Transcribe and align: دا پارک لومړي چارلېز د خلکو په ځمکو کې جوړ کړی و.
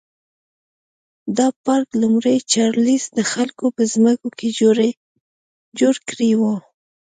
دا 1.37 1.47
پارک 1.65 1.89
لومړي 2.01 2.35
چارلېز 2.51 3.03
د 3.17 3.19
خلکو 3.33 3.65
په 3.75 3.83
ځمکو 3.93 4.29
کې 4.37 4.47
جوړ 5.79 5.95
کړی 6.09 6.31
و. 6.39 6.41